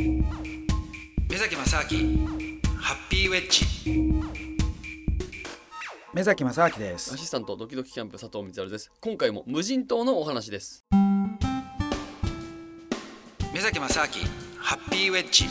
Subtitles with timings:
[0.00, 2.26] 目崎正明
[2.78, 3.66] ハッピーウェッジ。
[6.14, 7.12] 目崎正明です。
[7.12, 8.90] アシスタントドキドキキャンプ佐藤光晴です。
[9.02, 10.86] 今回も無人島のお話です。
[13.52, 14.06] 目崎正明
[14.58, 15.44] ハッピーウェッジ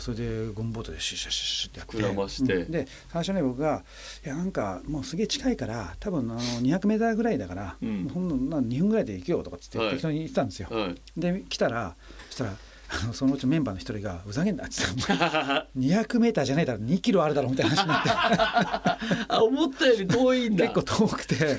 [0.00, 2.54] それでゴムボートでシュッシュッシュッシュッってやって膨らまして。
[2.54, 2.70] うん。
[2.70, 3.84] で最初ね僕が
[4.24, 8.10] 「いやなんかもうすげえ近いから多分あの 200m ぐらいだから、うん。
[8.12, 10.68] ほんのな2分ぐらいで行くよ」とかっつってはい適当に言ってたんですよ。
[10.70, 10.94] はい。
[11.16, 11.96] で来たら
[12.28, 12.56] そしたら
[12.92, 15.12] あのそのうちメンバーの一人が「ふざけんな」っつって
[15.78, 18.10] 「200m じゃないだろ2キロあるだろ」みたいな話になって。
[19.28, 20.68] あ思ったより遠いんだ。
[20.68, 21.58] 結構遠くて。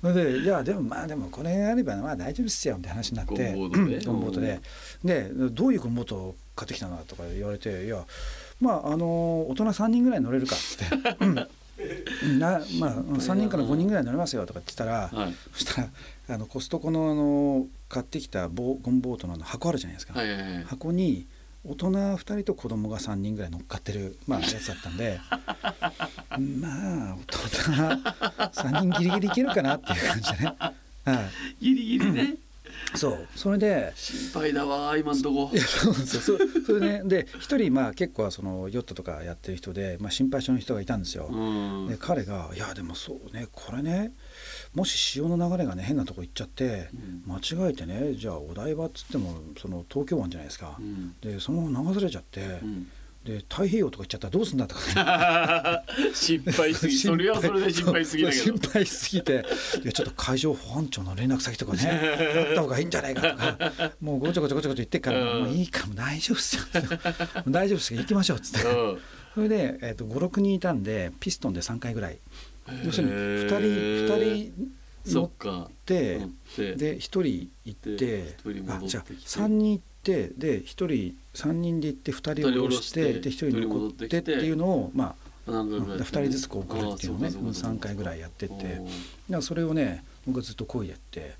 [0.00, 3.52] それで「いやでもまあでもこれあればまあ大丈夫っすよ」みたいな話になって。
[3.54, 4.60] ゴムボートで。
[5.04, 5.22] で。
[5.22, 8.04] でどういうゴムボートを買ってきたのとか言われて「いや
[8.60, 11.48] まああの大人3人ぐらい乗れるか」っつって「うん
[12.38, 15.34] なまあ3人から5人ぐらい乗れますよ」とかって言ったら、はい。
[15.52, 15.88] そしたら
[16.30, 20.64] あのコストコのあの買ってきたボゴムボートの箱あるじゃないですか、はいはいはい。
[20.64, 21.26] 箱に
[21.64, 25.20] 大人2人と子供が3人ぐらい乗っかってる、まあ、やつだったんで。
[26.60, 30.72] まあ大人3人ギリギリいけるかなっていう感じでね、は
[31.60, 32.24] ギリギリね。
[32.24, 32.38] い、
[32.94, 33.28] そう。
[33.34, 35.50] それで心配だわ今んとこ。
[35.52, 41.28] いやそうなんですよそそれでねで一人まあ結構そのヨットとかやってる人で、まあ、心配性の人がいたんですよ。
[41.30, 41.88] うん。
[41.88, 44.12] で彼が「いやでもそうねこれね
[44.74, 47.22] もし潮の流れがね変なとこ行っちゃってうん。
[47.26, 50.76] 間違えてねじゃあお台場っつってもその東京湾じゃないですか。
[50.78, 50.82] う。
[50.82, 51.14] ん。
[51.20, 52.88] でそのまま流されちゃって、うん
[53.24, 58.42] で太平洋とか行っちゃったらどうすんだとか、 心配すぎそれはそれで心配すぎだけど。
[58.42, 59.44] 心配しすぎて。
[59.84, 63.92] いやちょっと海上保安庁の連絡先とかねあった方がいいんじゃないかとか。
[64.00, 65.44] もうごちゃごちゃごちゃごちゃ言ってっから、うん。
[65.44, 66.62] もういいからもう大丈夫っすよ。
[67.46, 68.00] 大丈夫っすよ。
[68.00, 68.68] 行きましょうっつって。
[68.68, 68.98] うん。
[69.34, 72.18] それで、えー、と56人いたんでピストンで3回ぐらい。
[72.84, 74.08] 要するに2人へー。
[74.08, 74.72] 2人
[75.06, 76.74] 乗って乗って。
[76.74, 77.22] で1人
[77.64, 78.36] 行って
[78.68, 80.86] あじゃあ3人行ってで1人
[81.34, 85.14] 3人で行って2人降ろしてで1人残ってっていうのをま
[85.46, 91.34] あ何回ぐらい2人ずつこう送るっていうのをねあそうかそうか3回ぐらいやってっておだかーらそれをね僕はずっと漕いでって、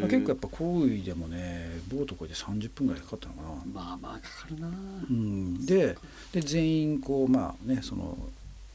[0.00, 3.48] まあ結構やっぱ漕いでもねボート漕いで30分ぐらいかかったのかな。
[3.74, 5.98] まあまあかかるなうん、で
[6.32, 8.16] で全員こうまあねその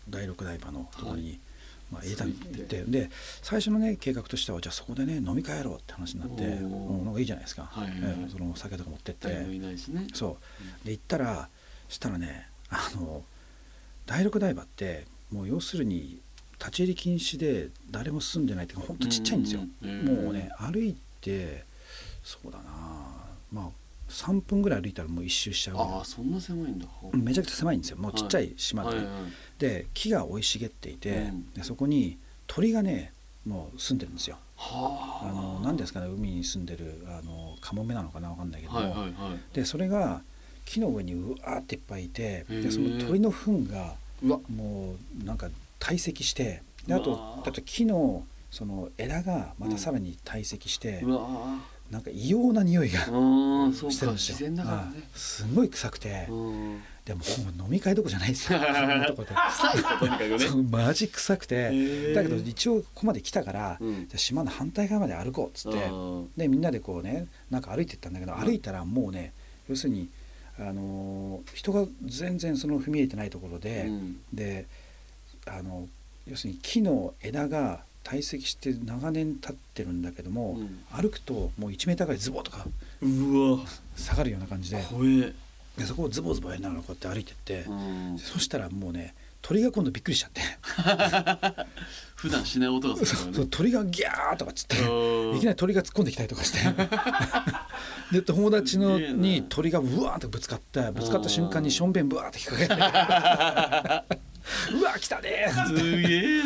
[0.07, 1.39] 第六台場のところに、はい
[1.91, 2.83] まあ、枝つい行てって。
[2.83, 3.09] で
[3.41, 6.65] 最初のね計画としてはじゃあそこでね飲み会やろうって話になっておー。
[6.65, 8.11] うんなんかいいじゃないですか、はいはいはい。
[8.11, 9.27] ええその酒とか持ってって。
[9.27, 10.07] ね。
[10.13, 10.37] そ
[10.83, 10.85] う。
[10.85, 11.49] で行ったら
[11.89, 13.23] したらねあの
[14.05, 16.21] 第六台場ってもう要するに
[16.59, 19.61] 立ち入り禁止で誰も住んでないっていうかほんとちっちゃいんですよ。
[19.81, 21.65] うんうんもうね歩いて
[22.23, 22.63] そうだな。
[23.51, 23.69] まあ
[24.11, 25.91] 3分ぐらい歩いたらもう一周しちゃうぐらい。
[25.93, 26.85] ああそんな狭いんだ。
[27.13, 27.97] うんめちゃくちゃ狭いんですよ。
[27.97, 29.07] もうちっちゃい島で、はいはい。
[29.57, 31.53] で木が生い茂っていて、うん。
[31.53, 32.17] でそこに
[32.47, 33.13] 鳥がね
[33.45, 34.37] もう住んでるんですよ。
[34.57, 35.31] はあ。
[35.33, 38.73] の何ですかね海に住んでるあのカモメなのかなわかんないけど。
[38.73, 39.09] も、はいはいはい。
[39.55, 40.21] でそれが
[40.65, 45.49] 木の上にうわーっていっぱいいてでその鳥の糞がもうなんか
[45.79, 51.27] 堆積してであとあと木のその枝がまたさらに堆積して、うわ
[51.91, 54.49] なんか異様な匂いがしてるんですよ。
[55.13, 56.81] すごい臭くて、うん。
[57.03, 57.21] でも
[57.59, 58.59] 飲み会どこじゃないですよ。
[60.69, 61.69] マジ臭くて。
[61.69, 62.13] ー。
[62.13, 64.07] だけど一応ここまで来たから、うん。
[64.07, 65.77] じゃあ島の反対側まで歩こうっつって。
[65.89, 68.39] うんでみんなでこうねなんか歩いてったんだけど、うん。
[68.39, 69.33] 歩いたらもうね
[69.67, 70.07] 要するに、
[70.57, 74.17] あのー人が全然その踏み入れてないところで、うん。
[74.33, 74.65] で
[75.45, 75.89] あの
[76.25, 80.83] 要するに木の枝が堆積して長年経ってるんだけども、うん。
[80.91, 82.65] 歩くともう1メーターぐらいズボッとか
[83.01, 83.59] うわ。
[83.95, 84.83] 下がるような感じで
[85.77, 88.17] でそこをズボズボやりながらこうやって歩いてって、うん。
[88.17, 90.41] そしたらもうね鳥が今度びっくりしちゃって。
[92.15, 93.47] 普段しない音がするね。
[93.49, 95.37] 鳥がギャーとかっつってうん。
[95.37, 96.59] いきなり鳥が突っ込んできたりとかして。
[98.11, 104.17] で友達のに鳥がうわーってぶつかってぶつかった瞬間にしょんべんぶわーって引っ掛けて。
[104.75, 105.81] うわ来たねーっつって。
[105.81, 106.40] すげえ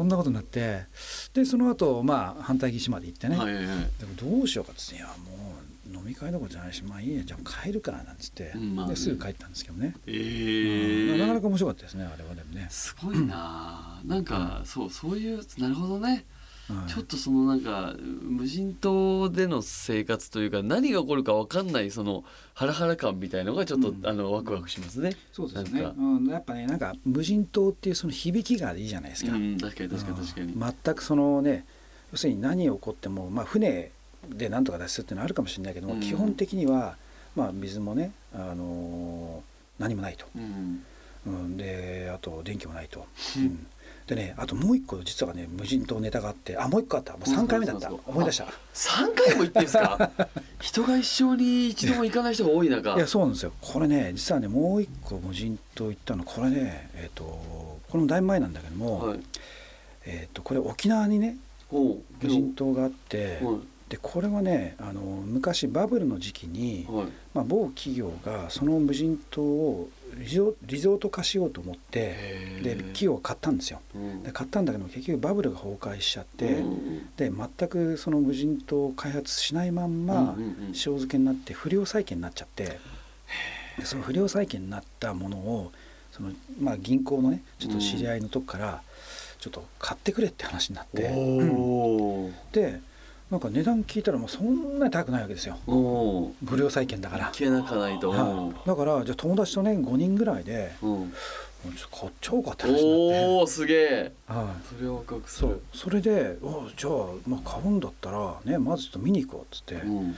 [0.00, 0.86] そんなことになって
[1.34, 3.76] でその後まあ反対岸まで行ってね、はいはいはい。
[3.98, 5.12] でもどうしようかっつって「いやも
[5.92, 8.94] う飲み会どころじゃないしまあいいやじゃあ帰るか」なんつって、うんまあね。
[8.94, 16.24] ですぐ帰ったんですけどね、ええうんなかなか面白かったですねあれはでもね、すごいななんかそうそういうなるほどね。
[16.34, 16.39] うん
[16.86, 22.24] ちょっとそのなんか無人島での生活というか何が起こるか分かんないその
[22.54, 24.06] ハラハラ感みたいのがちょっと、うん。
[24.06, 25.16] あのワクワクしますね。
[25.32, 25.80] そうですね。
[25.82, 30.52] うん、やっぱねなんか無人島っていうその響きがいいじゃないですか、うん、確かに確かに確かに。
[30.52, 30.74] うん。
[30.84, 31.64] 全くそのね
[32.12, 33.90] 要するに何起こっても、まあ、船
[34.28, 36.00] で何とか脱出っていうのはあるかもしれないけども、うん。
[36.00, 36.96] 基本的には、
[37.36, 39.50] まあ、水もね、あのー
[39.80, 40.82] 何もないと、うん。
[41.26, 43.04] うん、であと電気もないと、う
[43.40, 43.66] うんん
[44.10, 47.12] でねあともう一個実はね無人島ネタがあってあもう一個あった。
[47.12, 47.92] もう3回目だった。
[47.92, 48.46] 思い出した。
[48.72, 50.10] 三回も行ってんすか？
[50.60, 52.96] 人が一生に一度も行かない人が多い中。
[52.96, 53.52] いやそうなんですよ。
[53.60, 56.24] これね実はねもう一個無人島行ったの。
[56.24, 59.20] これねえっ、とこれもだいぶ前なんだけども、はい。
[60.06, 61.36] えっ、とこれ沖縄にね
[61.70, 63.56] 無人島があって、はい。
[63.90, 67.06] でこれはねあの昔バブルの時期に、はい。
[67.32, 73.80] まあ、某企業がその無人島をリゾリゾート化しようと思ってで企業を買ったんですよ。
[73.94, 74.22] うん。
[74.22, 82.78] で買ったんだけど結局バブルが崩壊しちゃって、うんで全くその無人島を開発しないまんま塩漬けになって不良債権になっちゃって
[83.78, 85.72] でその不良債権になったものを
[86.12, 88.82] その、まあ、銀行のねちょっと知り合いのとこから
[89.38, 91.02] ちょっと買ってくれって話になって、
[92.52, 92.80] で
[93.30, 95.56] なんか値段聞いたらもうそんなに高くないわけですよ。
[95.66, 96.32] おー。
[96.46, 97.26] 不良債権だから。
[97.26, 97.32] 行。
[97.32, 98.10] けなかないと。
[98.10, 101.12] はい、だからじゃあ友達とね5人ぐらいでうん。
[101.62, 104.12] ちょっと買っちゃおうかって話になって、おおすげえ。
[104.26, 105.48] はい、それを赤くする。
[105.48, 105.60] そう。
[105.74, 106.92] それでおじゃあ、
[107.26, 110.16] まあ、買うんだったらねまずちょっと見に行こうっつって、うん。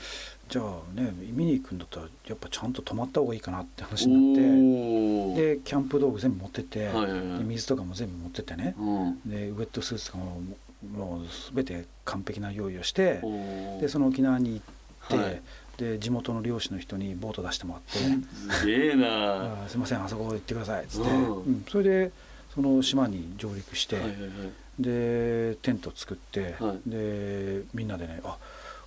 [0.49, 5.57] じゃあね見に行くんだったらやっぱちゃんと泊まった方がいいかなって話になって。
[5.57, 7.39] でキャンプ道具全部持ってって、はいはいはい。
[7.39, 8.77] で水とかも全部持ってってね。
[8.79, 9.21] うん。
[9.27, 10.41] でウェットスーツとかも
[10.83, 13.21] もう全て完璧な用意をして
[13.81, 15.43] でその沖縄に行って、はい。
[15.79, 17.99] で地元の漁師の人にボート出してもらって。
[18.55, 19.69] すげえな。
[19.69, 21.37] すいませんあそこ行ってくださいっつって、うん。
[21.37, 21.65] うん。
[21.69, 22.13] それで
[22.55, 24.31] その島に上陸して、はいはいはい。
[24.79, 26.91] でテント作って、はい。
[26.91, 28.37] でみんなでねあ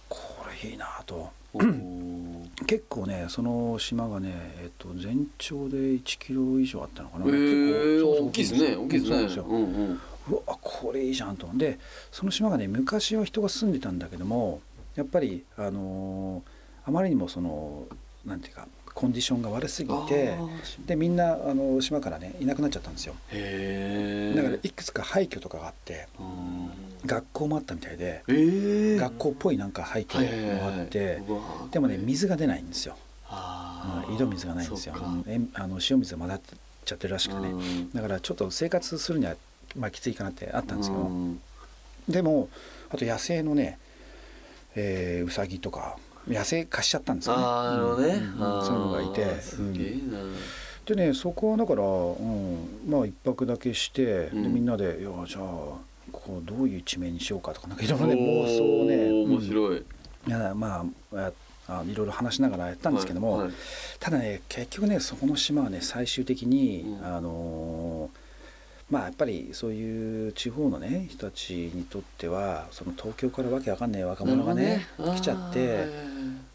[0.09, 0.19] こ
[0.63, 1.31] れいいなと。
[2.67, 8.75] 結構ねその島がね、えっと、全長で1キロ以上あったのかな、えー、結構大きいですね。
[8.75, 9.95] 大きいですね
[10.29, 11.47] うわこれいいじゃんと。
[11.53, 11.79] で
[12.11, 14.61] その島がね昔は人が住んでたんだけども
[14.95, 16.55] やっぱりあのー
[16.87, 17.87] あまりにもその
[18.25, 20.37] なんていうかコンディションが悪すぎて
[20.85, 23.15] でみんなあの島からねいなくなっちゃったんですよ。
[24.35, 26.69] だからいくつか廃墟とかがあってうん。
[27.05, 31.21] 学校もあったみたいでえー、学校っぽいなんか廃墟もあって
[31.71, 32.95] でもね水が出ないんですよ、
[33.31, 34.93] うん井戸水がないんですよ。
[34.95, 36.41] あの塩水が混ざっ
[36.85, 37.49] ちゃってるらしくてね。
[37.49, 37.91] うん。
[37.91, 39.35] だからちょっと生活するには
[39.77, 41.01] まあきついかなってあったんですけど。
[41.03, 41.41] うん。
[42.07, 42.49] でも
[42.89, 43.79] あと野生のね、
[44.75, 47.43] えー、ウサギとか野生化しちゃったんですよね。
[47.43, 49.25] あね、うんうんそういうのがいて。
[49.25, 50.19] あーすげえな、
[50.85, 54.43] でねそこはだから、うん、まあ一泊だけして、うん。
[54.43, 55.79] でみんなで「いやじゃあこ
[56.11, 58.95] こどういう地名にしようか」とかなんかいろいろね妄想をね
[59.25, 59.77] 面い、白い、
[60.27, 61.33] いやまあや
[61.67, 63.53] あいろいろ話しながらやったんですけども、はいはい。
[63.99, 67.05] ただね結局ねそこの島はね最終的に、うん。
[67.05, 68.24] あのー
[68.89, 74.87] まあやっぱりそういう地方のね人たちにとってはその東京からわけわかんない若者がねね。
[74.99, 75.87] 来ちゃって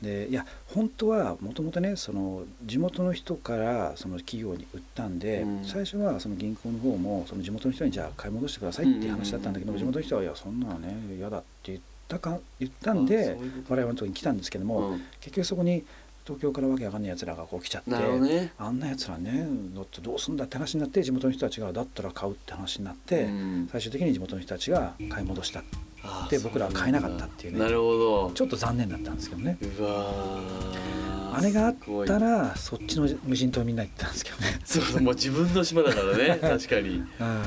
[0.00, 5.64] でいや本当はもともとねその地元の人からその企業に売ったんで、うん。
[5.64, 11.78] 最初はその銀行の方もその地元の人にじゃあ買い戻してくださいっていう話だったんだけど、うん地元の人はいやそんなのね嫌だって言っ
[12.08, 13.36] たか言ったんあで
[13.68, 15.02] 我々のところに来たんですけども、うん。
[15.20, 15.84] 結局そこに
[16.25, 18.52] 東京からわけわかんないやつらがこう来ちゃってね。
[18.58, 23.69] あんなやつらねだってどうすんだって話になって地元の人たちがだったら買うって話になって、うん。
[23.70, 25.62] 最終的に地元の人たちが買い戻した
[26.31, 27.58] で僕らは買えなかったっていうね。
[27.58, 29.58] なるほどちょっと残念だったんですけどね。
[29.78, 31.37] うわー。
[31.37, 31.76] あれがあっ
[32.06, 34.61] たらそっちの無人島みんな行ってたんですけどね。
[34.64, 37.02] そうそうもう自分の島だからね 確かに。
[37.19, 37.44] は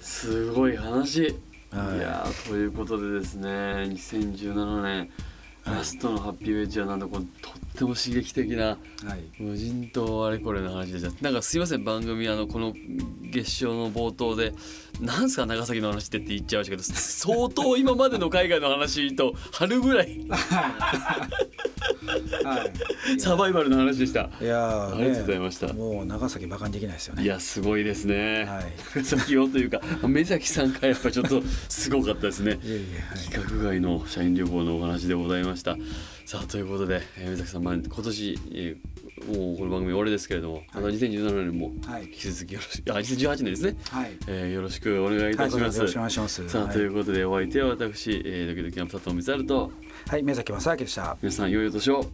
[0.00, 1.24] すごい話。
[1.24, 1.34] いい。
[1.72, 5.10] はいやーということでですね2017年
[5.70, 8.78] ラストのハッピーウェッジはなんだこのとっても刺激的なはい。
[9.38, 11.24] 無人島あれこれの話でした。
[11.24, 12.74] なんかすいません番組あのこの
[13.30, 14.52] 月賞の冒頭で
[15.00, 20.26] 「なんすか長崎の話って」って言っちゃいましたけど相当今までの海外の話と春ぐらい。
[22.44, 22.64] は
[23.16, 23.20] い。
[23.20, 24.30] サバイバルの話でした。
[24.40, 25.66] いやーありがとうございました。
[25.68, 27.22] ねもう長崎バカにできないですよね。
[27.22, 28.64] いやすごいですね、はい。
[28.94, 32.58] 長崎をというか目崎さんがやっぱちょっとすごかったですね。
[32.62, 33.18] いえいえはい。
[33.26, 35.76] 規格外の社員旅行のお話でございました。
[36.26, 42.04] さあということで、えー、目崎さん、まあ、今年、えーもうこの番組終わりですけれども、また2017年もはい。
[42.04, 44.10] 引き続きよろしくあ2018年ですね、はい。
[44.26, 46.48] えーよろしくお願いいたします、はいお願いします。
[46.48, 46.72] さあ、はい。
[46.72, 49.72] ということでお相手は私、えー、ドキドキキャンプ佐藤光晴と
[50.08, 51.16] はい目崎正明でした。
[51.22, 52.04] 皆さん良いお年を